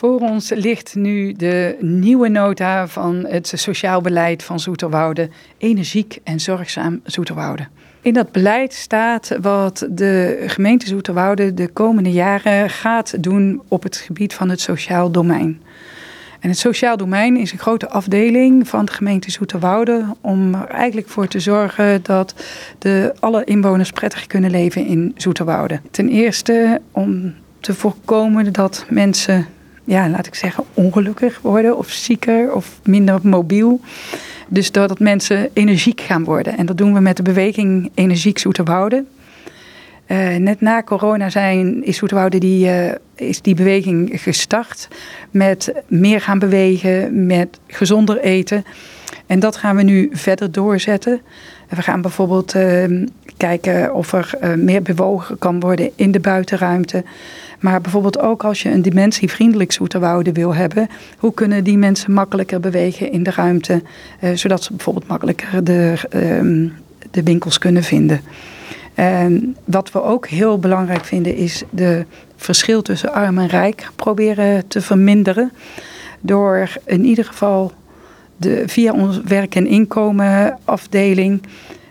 Voor 0.00 0.20
ons 0.20 0.50
ligt 0.50 0.94
nu 0.94 1.32
de 1.32 1.76
nieuwe 1.80 2.28
nota 2.28 2.88
van 2.88 3.26
het 3.28 3.52
sociaal 3.54 4.00
beleid 4.00 4.42
van 4.42 4.60
Zoeterwoude, 4.60 5.28
energiek 5.58 6.18
en 6.24 6.40
zorgzaam 6.40 7.00
Zoeterwoude. 7.04 7.66
In 8.00 8.12
dat 8.12 8.32
beleid 8.32 8.72
staat 8.72 9.36
wat 9.40 9.86
de 9.90 10.44
gemeente 10.46 10.86
Zoeterwoude 10.86 11.54
de 11.54 11.68
komende 11.68 12.12
jaren 12.12 12.70
gaat 12.70 13.22
doen 13.22 13.62
op 13.68 13.82
het 13.82 13.96
gebied 13.96 14.34
van 14.34 14.48
het 14.48 14.60
sociaal 14.60 15.10
domein. 15.10 15.62
En 16.40 16.48
het 16.48 16.58
sociaal 16.58 16.96
domein 16.96 17.36
is 17.36 17.52
een 17.52 17.58
grote 17.58 17.88
afdeling 17.88 18.68
van 18.68 18.84
de 18.84 18.92
gemeente 18.92 19.30
Zoeterwoude 19.30 20.04
om 20.20 20.54
er 20.54 20.68
eigenlijk 20.68 21.08
voor 21.08 21.28
te 21.28 21.40
zorgen 21.40 22.02
dat 22.02 22.34
de, 22.78 23.14
alle 23.18 23.44
inwoners 23.44 23.90
prettig 23.90 24.26
kunnen 24.26 24.50
leven 24.50 24.86
in 24.86 25.12
Zoeterwoude. 25.16 25.80
Ten 25.90 26.08
eerste 26.08 26.80
om 26.90 27.34
te 27.60 27.74
voorkomen 27.74 28.52
dat 28.52 28.86
mensen, 28.88 29.46
ja, 29.90 30.08
laat 30.08 30.26
ik 30.26 30.34
zeggen, 30.34 30.64
ongelukkig 30.74 31.40
worden 31.40 31.76
of 31.76 31.88
zieker 31.88 32.52
of 32.52 32.80
minder 32.82 33.18
mobiel. 33.22 33.80
Dus 34.48 34.72
dat 34.72 34.98
mensen 34.98 35.50
energiek 35.52 36.00
gaan 36.00 36.24
worden. 36.24 36.56
En 36.56 36.66
dat 36.66 36.78
doen 36.78 36.94
we 36.94 37.00
met 37.00 37.16
de 37.16 37.22
beweging 37.22 37.90
Energiek 37.94 38.38
Zoeterwoude. 38.38 39.04
Uh, 40.06 40.36
net 40.36 40.60
na 40.60 40.82
corona 40.82 41.30
zijn, 41.30 41.84
is 41.84 41.96
Zoeterwoude 41.96 42.38
die, 42.38 42.66
uh, 42.66 42.92
is 43.14 43.40
die 43.40 43.54
beweging 43.54 44.10
gestart. 44.22 44.88
Met 45.30 45.72
meer 45.86 46.20
gaan 46.20 46.38
bewegen, 46.38 47.26
met 47.26 47.60
gezonder 47.66 48.20
eten. 48.20 48.64
En 49.30 49.40
dat 49.40 49.56
gaan 49.56 49.76
we 49.76 49.82
nu 49.82 50.08
verder 50.12 50.52
doorzetten. 50.52 51.20
We 51.68 51.82
gaan 51.82 52.00
bijvoorbeeld 52.00 52.54
uh, 52.54 53.06
kijken 53.36 53.94
of 53.94 54.12
er 54.12 54.58
meer 54.58 54.82
bewogen 54.82 55.38
kan 55.38 55.60
worden 55.60 55.90
in 55.94 56.10
de 56.10 56.20
buitenruimte. 56.20 57.04
Maar 57.60 57.80
bijvoorbeeld 57.80 58.18
ook 58.18 58.44
als 58.44 58.62
je 58.62 58.70
een 58.70 58.82
dimentievriendelijk 58.82 59.72
Zoeterwoude 59.72 60.32
wil 60.32 60.54
hebben. 60.54 60.88
Hoe 61.18 61.34
kunnen 61.34 61.64
die 61.64 61.78
mensen 61.78 62.12
makkelijker 62.12 62.60
bewegen 62.60 63.12
in 63.12 63.22
de 63.22 63.30
ruimte. 63.30 63.82
zodat 64.34 64.62
ze 64.62 64.72
bijvoorbeeld 64.72 65.06
makkelijker 65.06 65.64
de, 65.64 65.94
ehm, 66.10 66.68
de 67.10 67.22
winkels 67.22 67.58
kunnen 67.58 67.82
vinden. 67.82 68.20
En 68.94 69.56
wat 69.64 69.92
we 69.92 70.02
ook 70.02 70.28
heel 70.28 70.58
belangrijk 70.58 71.04
vinden 71.04 71.34
is 71.34 71.62
de 71.70 72.04
verschil 72.36 72.82
tussen 72.82 73.12
arm 73.12 73.38
en 73.38 73.48
rijk 73.48 73.90
proberen 73.96 74.68
te 74.68 74.80
verminderen. 74.80 75.52
Door 76.20 76.68
in 76.84 77.04
ieder 77.04 77.24
geval 77.24 77.72
de, 78.40 78.62
via 78.66 78.92
onze 78.92 79.22
werk- 79.24 79.54
en 79.54 79.66
inkomenafdeling 79.66 81.42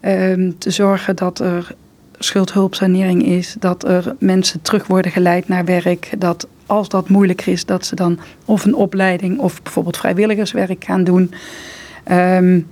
um, 0.00 0.58
te 0.58 0.70
zorgen 0.70 1.16
dat 1.16 1.38
er 1.38 1.74
schuldhulpsanering 2.18 3.26
is. 3.26 3.56
Dat 3.58 3.84
er 3.84 4.14
mensen 4.18 4.62
terug 4.62 4.86
worden 4.86 5.12
geleid 5.12 5.48
naar 5.48 5.64
werk. 5.64 6.10
Dat 6.18 6.46
als 6.66 6.88
dat 6.88 7.08
moeilijker 7.08 7.52
is, 7.52 7.64
dat 7.64 7.86
ze 7.86 7.94
dan 7.94 8.18
of 8.44 8.64
een 8.64 8.74
opleiding 8.74 9.38
of 9.38 9.62
bijvoorbeeld 9.62 9.96
vrijwilligerswerk 9.96 10.84
gaan 10.84 11.04
doen. 11.04 11.34
Um, 12.12 12.66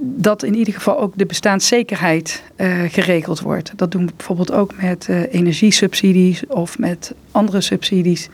dat 0.00 0.42
in 0.42 0.54
ieder 0.54 0.74
geval 0.74 1.00
ook 1.00 1.12
de 1.16 1.26
bestaanszekerheid 1.26 2.42
uh, 2.56 2.82
geregeld 2.88 3.40
wordt. 3.40 3.72
Dat 3.76 3.90
doen 3.90 4.06
we 4.06 4.12
bijvoorbeeld 4.16 4.52
ook 4.52 4.72
met 4.80 5.06
uh, 5.10 5.34
energiesubsidies 5.34 6.46
of 6.46 6.78
met 6.78 7.14
andere 7.30 7.60
subsidies. 7.60 8.28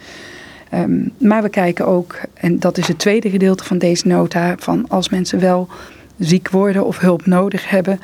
Um, 0.75 1.13
maar 1.19 1.43
we 1.43 1.49
kijken 1.49 1.87
ook, 1.87 2.21
en 2.35 2.59
dat 2.59 2.79
is 2.79 2.89
het 2.89 2.99
tweede 2.99 3.31
gedeelte 3.31 3.65
van 3.65 3.79
deze 3.79 4.07
nota, 4.07 4.55
van 4.59 4.89
als 4.89 5.09
mensen 5.09 5.41
wel 5.41 5.69
ziek 6.19 6.51
worden 6.51 6.87
of 6.87 6.99
hulp 6.99 7.27
nodig 7.27 7.71
hebben, 7.71 8.01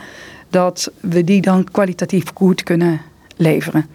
dat 0.48 0.92
we 1.00 1.24
die 1.24 1.40
dan 1.40 1.64
kwalitatief 1.70 2.24
goed 2.34 2.62
kunnen 2.62 3.00
leveren. 3.36 3.86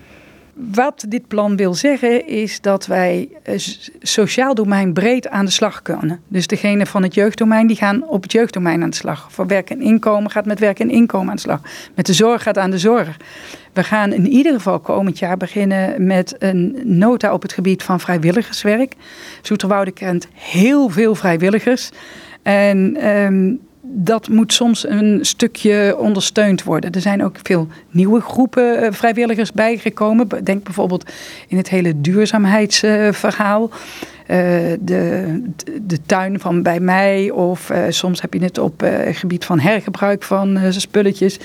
Wat 0.57 1.05
dit 1.07 1.27
plan 1.27 1.55
wil 1.55 1.73
zeggen 1.73 2.27
is 2.27 2.61
dat 2.61 2.85
wij 2.85 3.29
eh, 3.43 3.55
sociaal 3.99 4.55
domein 4.55 4.93
breed 4.93 5.27
aan 5.29 5.45
de 5.45 5.51
slag 5.51 5.81
kunnen. 5.81 6.21
Dus 6.27 6.47
degene 6.47 6.85
van 6.85 7.03
het 7.03 7.13
jeugddomein 7.13 7.67
die 7.67 7.75
gaan 7.75 8.07
op 8.07 8.23
het 8.23 8.31
jeugddomein 8.31 8.83
aan 8.83 8.89
de 8.89 8.95
slag. 8.95 9.27
Voor 9.31 9.47
werk 9.47 9.69
en 9.69 9.81
inkomen 9.81 10.31
gaat 10.31 10.45
met 10.45 10.59
werk 10.59 10.79
en 10.79 10.89
inkomen 10.89 11.29
aan 11.29 11.35
de 11.35 11.41
slag. 11.41 11.61
Met 11.95 12.05
de 12.05 12.13
zorg 12.13 12.43
gaat 12.43 12.57
aan 12.57 12.71
de 12.71 12.79
zorg. 12.79 13.17
We 13.73 13.83
gaan 13.83 14.13
in 14.13 14.27
ieder 14.27 14.53
geval 14.53 14.79
komend 14.79 15.19
jaar 15.19 15.37
beginnen 15.37 16.05
met 16.05 16.35
een 16.39 16.81
nota 16.83 17.33
op 17.33 17.41
het 17.41 17.53
gebied 17.53 17.83
van 17.83 17.99
vrijwilligerswerk. 17.99 18.93
Zoeterwoude 19.41 19.91
kent 19.91 20.27
heel 20.33 20.89
veel 20.89 21.15
vrijwilligers. 21.15 21.89
En 22.43 23.07
um, 23.07 23.59
dat 23.87 24.29
moet 24.29 24.53
soms 24.53 24.87
een 24.87 25.19
stukje 25.21 25.95
ondersteund 25.97 26.63
worden. 26.63 26.91
Er 26.91 27.01
zijn 27.01 27.23
ook 27.23 27.37
veel 27.43 27.67
nieuwe 27.89 28.21
groepen 28.21 28.81
eh, 28.81 28.91
vrijwilligers 28.91 29.51
bijgekomen. 29.51 30.43
Denk 30.43 30.63
bijvoorbeeld 30.63 31.11
in 31.47 31.57
het 31.57 31.69
hele 31.69 32.01
duurzaamheidsverhaal. 32.01 33.69
Uh, 34.31 34.37
de, 34.79 35.41
de 35.81 36.01
tuin 36.05 36.39
van 36.39 36.61
bij 36.61 36.79
mij, 36.79 37.29
of 37.29 37.69
uh, 37.69 37.77
soms 37.89 38.21
heb 38.21 38.33
je 38.33 38.43
het 38.43 38.57
op 38.57 38.79
het 38.79 39.17
gebied 39.17 39.45
van 39.45 39.59
hergebruik 39.59 40.23
van 40.23 40.59
spulletjes. 40.69 41.39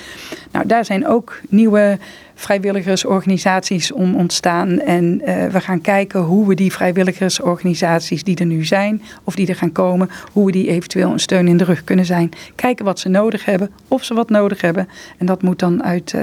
Nou, 0.51 0.67
daar 0.67 0.85
zijn 0.85 1.07
ook 1.07 1.39
nieuwe 1.49 1.97
vrijwilligersorganisaties 2.35 3.91
om 3.91 4.15
ontstaan. 4.15 4.79
En 4.79 5.17
we 5.51 5.61
gaan 5.61 5.81
kijken 5.81 6.21
hoe 6.21 6.47
we 6.47 6.55
die 6.55 6.71
vrijwilligersorganisaties 6.71 8.23
die 8.23 8.37
er 8.37 8.45
nu 8.45 8.65
zijn, 8.65 9.01
of 9.23 9.35
die 9.35 9.47
er 9.47 9.55
gaan 9.55 9.71
komen, 9.71 10.09
hoe 10.31 10.45
we 10.45 10.51
die 10.51 10.69
eventueel 10.69 11.11
een 11.11 11.19
steun 11.19 11.47
in 11.47 11.57
de 11.57 11.63
rug 11.63 11.83
kunnen 11.83 12.05
zijn. 12.05 12.29
Kijken 12.55 12.85
wat 12.85 12.99
ze 12.99 13.09
nodig 13.09 13.45
hebben, 13.45 13.69
of 13.87 14.03
ze 14.03 14.13
wat 14.13 14.29
nodig 14.29 14.61
hebben. 14.61 14.87
En 15.17 15.25
dat 15.25 15.41
moet 15.41 15.59
dan 15.59 15.83
uit. 15.83 16.15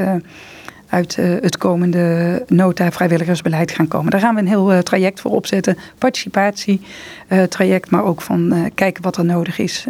Uit 0.89 1.17
uh, 1.17 1.27
het 1.41 1.59
komende 1.59 2.45
nota 2.47 2.93
vrijwilligersbeleid 2.93 3.71
gaan 3.71 3.89
komen. 3.89 4.11
Daar 4.11 4.21
gaan 4.21 4.35
we 4.35 4.41
een 4.41 4.47
heel 4.47 4.73
uh, 4.73 4.79
traject 4.79 5.21
voor 5.21 5.31
opzetten. 5.31 5.79
Participatie 5.99 6.81
uh, 7.29 7.43
traject, 7.43 7.91
maar 7.91 8.05
ook 8.05 8.23
van 8.23 8.71
kijken 8.75 9.03
wat 9.03 9.17
er 9.17 9.25
nodig 9.25 9.59
is 9.59 9.87